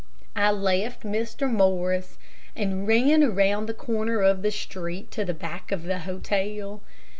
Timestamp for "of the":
4.23-4.49, 5.71-5.99